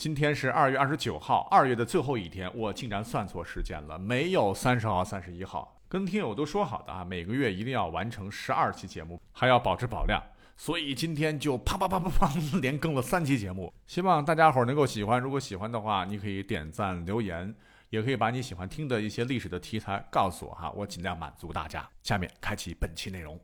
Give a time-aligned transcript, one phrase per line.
[0.00, 5.78] 今天是二月二十九号，二月的最后一天，我竟然算错时间了，没有三十号、三十一号。
[5.90, 10.18] 跟听友都说好的啊，每个月一定要完成十二期节目，还要保质保量，
[10.56, 12.32] 所以今天就啪啪啪啪啪
[12.62, 13.70] 连更了三期节目。
[13.86, 17.54] 希望大家伙能够喜欢，如果喜欢的话，你可以点赞留言，
[17.90, 21.86] 也可以把你喜欢听的一些历史的题材告诉我哈，我尽量满足大家。
[22.02, 23.38] 下面开启本期内容，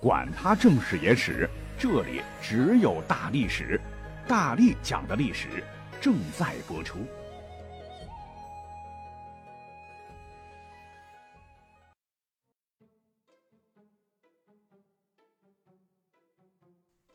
[0.00, 1.46] 管他正史野史。
[1.76, 3.80] 这里只有大历史，
[4.26, 5.62] 大力讲的历史
[6.00, 6.98] 正在播出。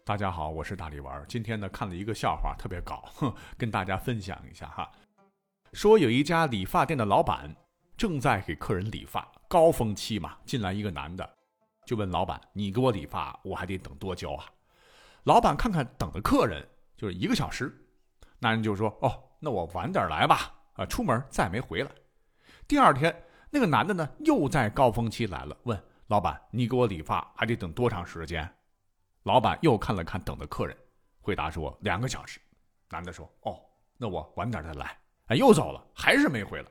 [0.06, 1.24] 大家好，我是大力丸。
[1.28, 4.92] 今天呢，看了一个笑话，特别搞，哼， 跟大家分享一下哈。
[5.74, 7.56] 说有一家理发店的老板
[7.96, 11.39] 正在给客人理发，高峰期嘛，进来一个男的。
[11.90, 14.46] 就问老板：“你给我理发，我还得等多久啊？”
[15.26, 16.64] 老板看看等的客人
[16.96, 17.84] 就是一个小时，
[18.38, 21.90] 男人就说：“哦，那我晚点来吧。”啊，出门再没回来。
[22.68, 28.48] 第二天，那个男的呢又在高峰期来了，问老板：“你给我理发还得等多长时间？”
[29.26, 30.78] 老板又看了看等的客人，
[31.20, 32.40] 回答说：“两个小时。”
[32.92, 33.60] 男的说：“哦，
[33.98, 36.68] 那我晚点再来。”哎，又走了，还是没回来。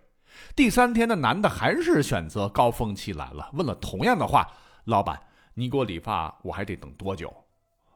[0.55, 4.49] 第三天的男的还是选择高峰期来了，问了同样的话。
[4.89, 5.21] 老板，
[5.53, 7.31] 你给我理发，我还得等多久？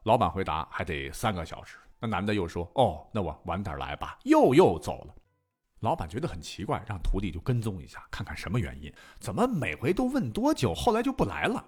[0.03, 1.75] 老板回答：还得三个小时。
[1.99, 4.19] 那男的又说：哦，那我晚点来吧。
[4.25, 5.15] 又又走了。
[5.79, 8.93] 老板觉得很奇怪，让徒弟就跟踪一下，看看什么原因。
[9.19, 11.65] 怎么每回都问多久，后来就不来了？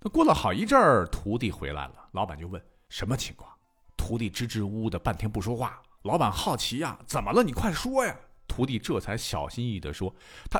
[0.00, 3.52] 那过了好一阵儿，徒弟回来了，老板就问什么情况？
[3.94, 5.82] 徒弟支支吾吾的半天不说话。
[6.04, 7.42] 老板好奇呀，怎么了？
[7.42, 8.16] 你快说呀！
[8.48, 10.14] 徒弟这才小心翼翼地说：
[10.50, 10.58] 他。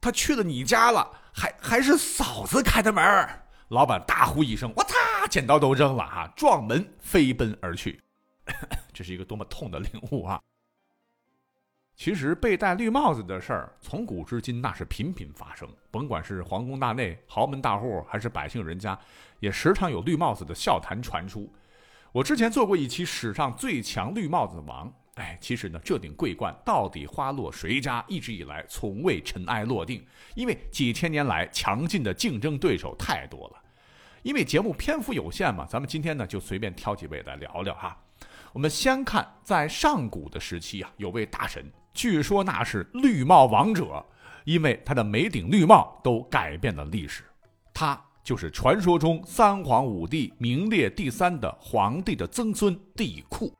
[0.00, 3.28] 他去了你家了，还还是嫂子开的门
[3.68, 8.00] 老板大呼一声：“我擦！”剪刀都扔了哈，撞门飞奔而去。
[8.92, 10.40] 这是一个多么痛的领悟啊！
[11.94, 15.68] 其实被戴绿帽子的事儿，从古至今那是频频发生。
[15.90, 18.98] 甭管是皇宫大内、豪门大户，还是百姓人家，
[19.38, 21.52] 也时常有绿帽子的笑谈传出。
[22.10, 24.92] 我之前做过一期史上最强绿帽子王。
[25.20, 30.02] 哎，其实呢，这顶桂冠到底花落谁家，一直以来从未尘埃落定，
[30.34, 33.62] 因为几千年来强劲的竞争对手太多了。
[34.22, 37.94] 因为节目篇幅有限嘛，咱们今天呢就随便挑几位来聊聊哈。
[38.52, 44.02] 我们先看在上古的时期啊，有位大神，据说那是绿帽王者，
[44.44, 47.22] 因为他的每顶绿帽都改变了历史。
[47.74, 53.52] 他就是传说中三皇五帝名列第三的皇帝的曾孙帝喾。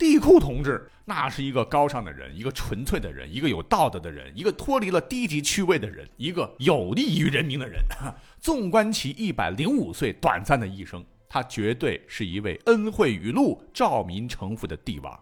[0.00, 7.82] 帝库同志，那是一个高尚的人，一个纯粹的人，一个有道德的人，一个脱离了低级趣味的人，一个有利于人民的人。
[8.40, 15.20] 纵观其一百零五岁短暂的一生，他绝对是一位恩惠雨露、照民成福的帝王，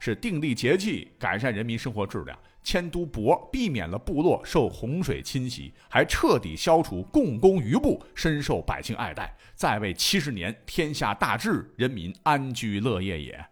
[0.00, 9.32] 是订立节气、改善人民生活质量、迁都亳，避免了部落受洪水侵袭，还彻底消除共工余部，深受百姓爱戴。
[9.54, 13.46] 在位七十年，天下大治，人民安居乐业也。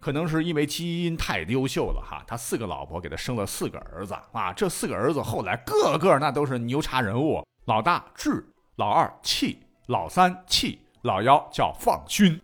[0.00, 12.40] 可能是因为基因太优秀了哈，他四个老婆给他生了四个儿子啊，这四个儿子后来个个那都是牛叉人物，老大智，老二气，老三气，老幺叫放勋。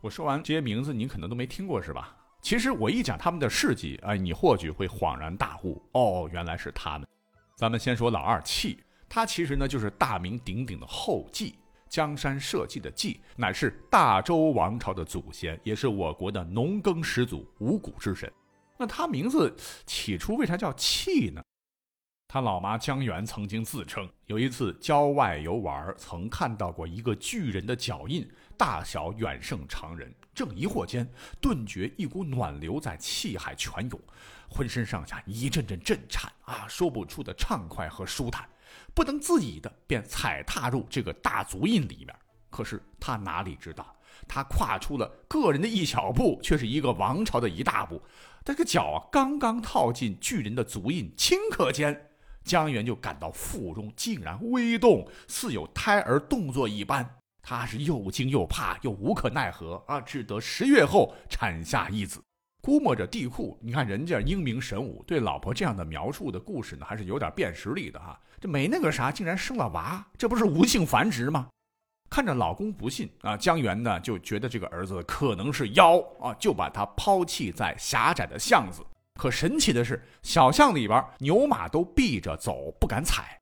[0.00, 2.14] 我说完这些名字，你可能都没听过是吧？
[2.40, 7.08] 其实我一讲他们的事迹，哎，你或许会恍然大悟，哦，原来是他们。
[7.56, 11.58] 咱们先说老二气，他其实呢就是大名鼎鼎的后稷。
[11.88, 18.30] 江山社稷的稷，乃是大周王朝的祖先，也是我国的农耕始祖、五谷之神。
[18.76, 19.54] 那他名字
[19.86, 21.42] 起初为啥叫契呢？
[22.30, 30.14] 他老妈江源曾经自称，有一次郊外游玩，曾看到过一个巨人的脚印，大小远胜常人。
[30.34, 31.10] 正疑惑间，
[31.40, 34.00] 顿觉一股暖流在气海泉涌，
[34.48, 38.46] 浑身上下一阵阵震颤啊，说不出的畅快和舒坦。
[38.94, 42.14] 不能自已的便踩踏入这个大足印里面，
[42.50, 43.96] 可是他哪里知道，
[44.26, 48.02] 他跨出了个人的一小步，却是一个王朝的一大步。
[48.44, 52.08] 这个脚啊，刚刚套进巨人的足印顷刻间，
[52.44, 57.16] 江源就感到腹中竟然微动，似有胎儿动作一般。
[57.42, 62.22] 他是又惊又怕又无可奈何啊，只得十月后产下一子。
[62.60, 68.18] 估摸着地库，你看人家英明神武，对老婆这样的描述的故事呢，还是有点辨识力的哈。
[68.40, 71.48] 这没那个啥，竟然生了娃，这不是无性繁殖吗？
[72.10, 78.82] 看着老公不信啊，江源呢就觉得这个儿子可能是妖啊，就把他抛弃在狭窄的巷子。
[79.20, 83.38] 可神奇的是，小巷里边牛马都避着走，不敢踩。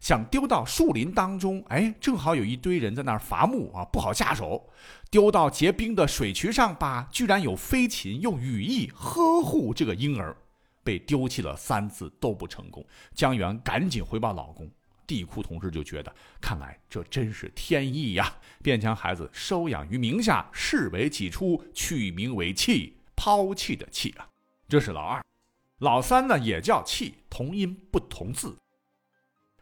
[0.00, 4.68] 想丢到树林当中，哎，正好有一堆人在那儿伐木啊，不好下手。
[5.10, 10.36] 丢到结冰的水渠上吧，居然有飞禽用羽翼呵护这个婴儿，
[10.82, 12.84] 被丢弃了三次都不成功。
[13.14, 14.70] 江源赶紧回报老公，
[15.06, 18.32] 地库同志就觉得，看来这真是天意呀，
[18.62, 24.28] 便将孩子收养于名下，视为己出，取名为弃，抛弃的弃啊。
[24.68, 25.22] 这是老二，
[25.78, 28.56] 老三呢也叫弃，同音不同字。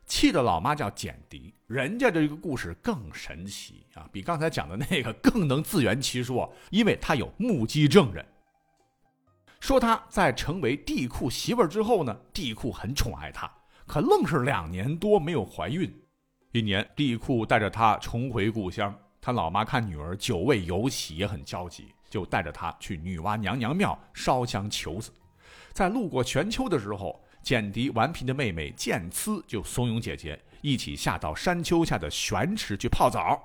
[0.05, 8.25] 气的老妈叫简狄，人家这个故事更神奇啊，比刚才讲的那个更能自圆其说，因为他有目击证人。
[9.61, 13.51] 说他在成为地库媳妇儿之后呢，地库很宠爱她，
[13.87, 15.93] 可愣是两年多没有怀孕。
[16.53, 25.11] 一年，地库带着她重回故乡，他老妈看女儿久未有喜，也很焦急，就带着她去女娲娘娘庙烧香求子。
[25.73, 27.23] 在路过玄丘的时候。
[27.41, 33.41] 简狄顽皮的妹妹剑疵就怂恿姐姐一起下到山丘下的玄池去泡澡，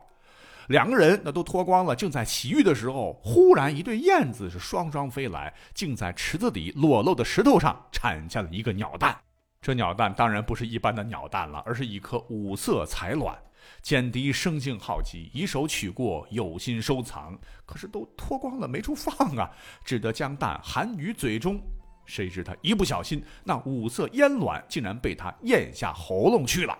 [0.68, 9.18] 两个人那都脱光了，正在洗浴的时候，忽然一对燕子是双双飞来，竟在池子里裸露的石头上产下了一个鸟蛋。
[9.62, 13.38] 这鸟蛋当然不是一般的鸟蛋了，而是一颗五色彩卵。
[13.81, 19.50] 简狄生性好奇，以手取过，有心收藏，可是都脱光了，没处放啊，
[19.86, 21.62] 只得将蛋含于嘴中。
[22.06, 26.77] 谁知他一不小心，那五色烟卵竟然被他咽下喉咙去了，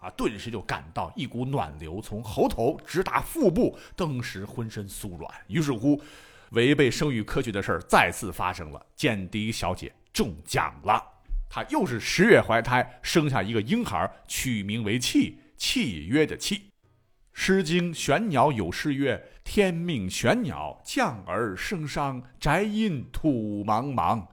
[0.00, 0.10] 啊！
[0.10, 5.28] 顿时就感到一股暖流从喉头直达腹部，登时浑身酥软。
[5.48, 6.00] 于是乎，
[6.50, 11.02] 违背生育科学的事儿再次发生了，简狄小姐中奖了。
[11.50, 16.56] 她又是十月怀胎，生下一个婴孩，取名为契，契约的契。
[17.32, 24.26] 《诗经·玄鸟》有诗曰：“天命玄鸟，降而生商，宅阴土茫茫。”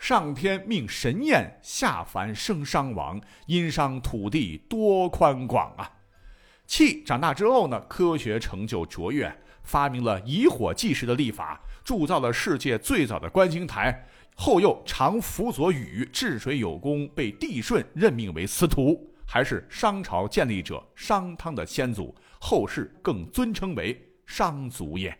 [0.00, 5.92] 上天命神燕，下凡生商王，殷商土地多宽广啊！
[6.66, 9.30] 契长大之后呢，科学成就卓越，
[9.62, 14.08] 发明了以火计时的历法，铸造了世界最早的观星台。
[14.34, 25.14] 后又常辅佐禹治水有功，被帝舜任命为司徒，还是商朝建立者商汤的先祖，后世更尊称为商祖也。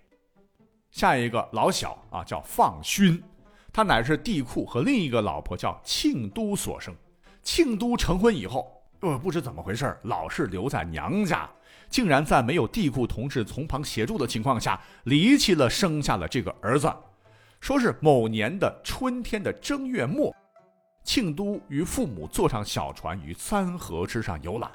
[0.90, 3.22] 下一个老小啊，叫放勋。
[3.72, 6.94] 他乃是帝库和另一个老婆叫庆都所生。
[7.42, 11.48] 庆都成婚以后，呃，不知怎么回事，老是留在娘家，
[11.88, 16.92] 竟然在没有帝库同志从旁协助的情况下，离奇了生下了这个儿子。
[17.60, 20.34] 说是某年的春天的正月末，
[21.04, 24.70] 庆都与父母坐上小船于三河之上游览，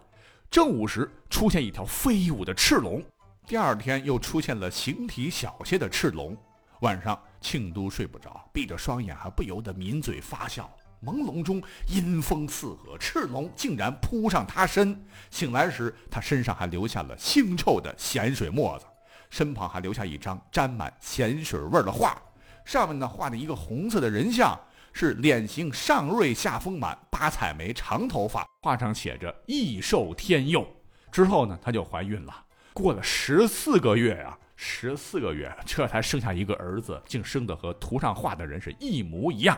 [0.50, 3.04] 正午时出现一条飞舞的赤龙，
[3.48, 6.36] 第二天又出现了形体小些的赤龙。
[6.82, 10.70] 晚上，庆都睡不着，闭着双眼，还不由得抿嘴发笑。
[11.04, 15.06] 朦胧中，阴风四合，赤龙竟然扑上他身。
[15.30, 18.86] 醒来时，他身上还留下了腥臭的咸水沫子，
[19.30, 22.20] 身旁还留下一张沾满咸水味的画，
[22.64, 24.60] 上面呢画的一个红色的人像，
[24.94, 30.66] 是脸型上锐下丰满，八彩眉，长头发，画上写着“益寿天佑”。
[31.12, 32.34] 之后呢，她就怀孕了，
[32.74, 34.38] 过了十四个月呀。
[34.56, 39.58] 十四个月， 这才生下一个儿子，竟生得和图上画的人是一模一样。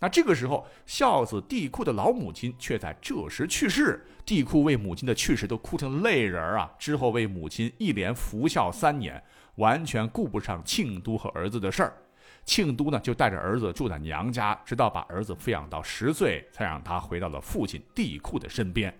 [0.00, 4.04] 那这个时候，孝子帝库的老母亲却在这时去世。
[4.26, 6.70] 帝库为母亲的去世都哭成泪人啊！
[6.78, 9.22] 之后为母亲一连服孝三年，
[9.56, 11.96] 完全顾不上庆都和儿子的事儿。
[12.44, 18.94] 庆都呢，就带着儿子住在娘家，直到把儿子抚养到十岁，才让他回到了父亲帝库的身边。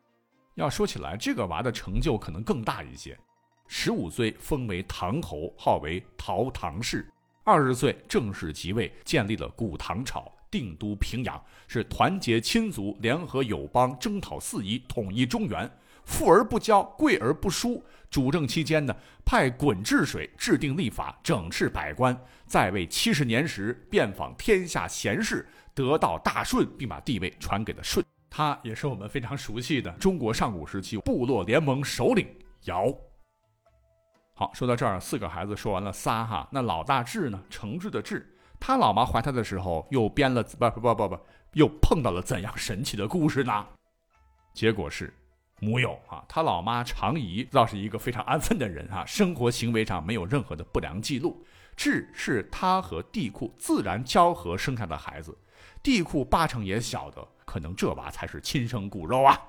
[0.54, 3.18] 要说起来，这个娃的成就可能更大一些。
[3.66, 7.06] 十五岁封为唐侯，号为陶唐氏。
[7.42, 15.70] 二十岁正式即位，建立了古唐朝，定都平阳，是团结亲族、联合友邦、征讨四夷、统一中原。
[16.04, 17.82] 富而不骄，贵而不疏。
[18.10, 18.94] 主政期间呢，
[19.24, 22.14] 派鲧治水，制定历法，整治百官。
[22.46, 28.04] 在位七十年时，遍访天下贤士，得到大顺，并把地位传给了舜。
[28.30, 32.26] 他也是我们非常熟悉的中国上古时期部落联盟首领
[32.64, 32.94] 尧。
[34.36, 37.40] 好，说到这儿，四个孩子说完了仨哈，那老大智呢？
[37.48, 41.20] 诚挚的智，他老妈怀他的时候又编了不不不不不，
[41.52, 43.64] 又碰到了怎样神奇的故事呢？
[44.52, 45.14] 结果是，
[45.60, 51.46] 木有啊，他老妈常仪倒是一个非常安分的人哈，生活行为上没有任何的不良记录。
[51.76, 55.38] 智是他和地库自然交合生下的孩子，
[55.80, 59.40] 地库八成也晓得，可能这娃才是亲生骨肉啊。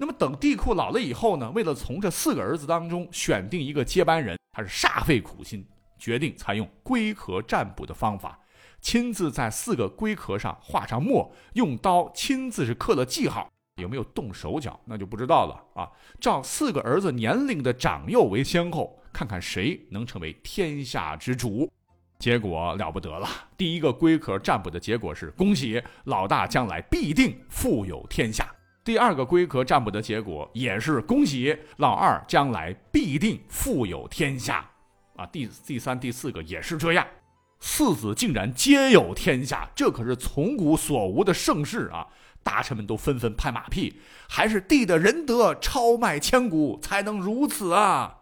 [0.00, 1.50] 那么等帝库老了以后呢？
[1.50, 5.62] 为了从这四个儿子当中选定一个接班人，他是煞费苦心，
[5.98, 8.40] 决定采用龟壳占卜的方法，
[8.80, 15.86] 亲自在四个龟壳上画上墨，用刀亲自是刻了记号，有没有动手脚，那就不知道了啊。
[16.18, 21.70] 照四个儿子年龄的长幼为先后，看看谁能成为天下之主。
[22.18, 28.50] 结果了不得了，第一个龟壳占卜的结果是恭喜老大将来必定富有天下。
[28.82, 34.68] 第二个龟壳占卜的结果也是恭喜老二将来必定富有天下。
[35.16, 37.06] 啊，第第三、第四个也是这样，
[37.60, 42.06] 四子竟然皆有天下，这可是从古所无的盛世啊！
[42.42, 48.16] 大臣们都纷纷拍马屁，还是帝的仁德超迈千古，才能如此啊！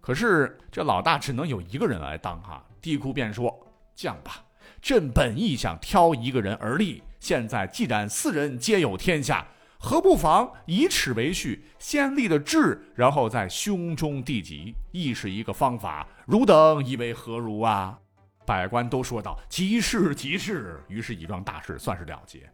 [0.00, 3.66] 可是这老大只能有一个人来当哈，帝喾便说
[3.96, 4.44] ：“这样吧，
[4.80, 9.44] 朕本意想挑一个人而立，现在既然四人皆有天下，
[9.82, 16.06] 何不妨以此为序，先立的志，然后再兄终弟及，亦是一个方法。
[16.26, 17.98] 汝等以为何如啊？”
[18.44, 22.46] 百官都说道：“即是，即是。”于是，乙状大事算是了结。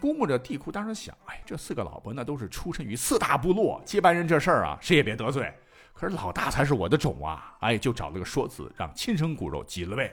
[0.00, 5.52] 估摸着帝库当时想：“哎，这四个老婆那都是出身于四大部落，接班人这事儿啊，谁也别得罪。
[5.92, 7.56] 可是老大才是我的种啊！
[7.60, 10.10] 哎，就找了个说辞，让亲生骨肉继了位。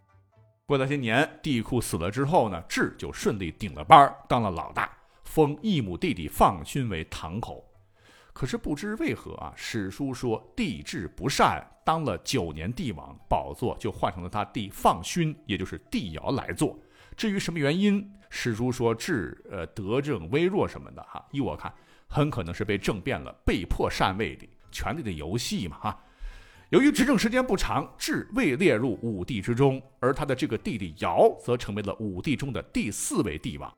[0.66, 4.90] 过了些年，帝库死了之后呢，智就顺利顶了班，当了老大，
[5.34, 7.66] 封异母弟弟放勋为堂口。
[8.34, 16.78] 可是不知为何啊，史书说帝制不善，当了九年帝王，宝座就换成了他弟放勋，也就是帝尧来做。
[17.16, 21.74] 至于什么原因，史书说治呃德政微弱什么的哈，依我看，
[22.10, 24.46] 很可能是被政变了，被迫禅位的。
[24.70, 26.04] 权力的游戏嘛，哈。
[26.72, 33.74] 由于执政时间不长，治未列入五帝之中，而他的这个弟弟尧则成为了五帝中的第四位帝王。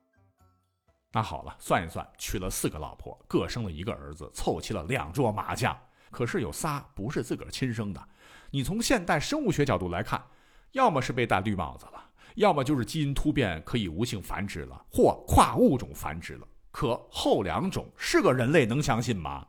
[1.14, 5.78] 那好了，算一算，娶了四个老婆，各生了一个儿子，凑齐了两桌麻将。
[6.10, 8.08] 可是有仨不是自个儿亲生的。
[8.50, 10.20] 你从现代生物学角度来看，
[10.72, 12.04] 要么是被戴绿帽子了，
[12.34, 16.48] 要么就是基因突变可以无性繁殖了，或跨物种繁殖了。
[16.72, 19.46] 可后两种是个人类能相信吗？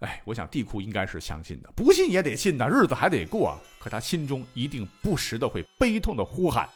[0.00, 3.56] 哎，我想帝喾应该是相信的，不信也得信的，日子还得过。
[3.78, 6.68] 可他心中一定不时的会悲痛的呼喊：“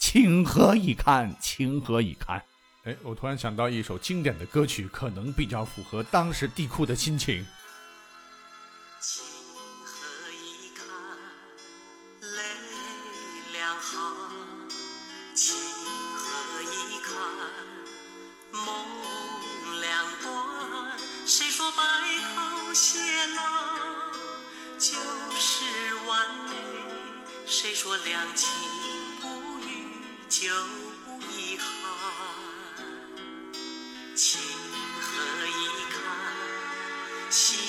[0.00, 2.42] 情何以堪，情何以堪！”
[2.84, 7.46] 哎，我突然想到一首经典的歌曲，可能比较符合当时帝喾的心情。
[8.98, 9.22] 情
[9.84, 10.88] 何以堪，
[12.22, 12.38] 泪
[13.52, 14.00] 两行；
[15.34, 17.12] 情何以堪，
[18.52, 20.98] 梦两断。
[21.26, 21.82] 谁说白
[22.34, 22.96] 头偕
[23.36, 23.40] 老
[24.78, 24.96] 就
[25.36, 26.56] 是完美？
[27.46, 28.48] 谁说两情
[29.20, 29.28] 不
[29.68, 29.84] 渝
[30.30, 30.48] 就
[37.30, 37.60] 情，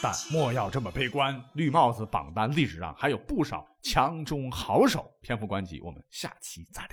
[0.00, 5.12] 但莫要这么悲观，绿帽子榜单历史上还有不少强中好手。
[5.20, 6.87] 篇幅关集，我们下期再。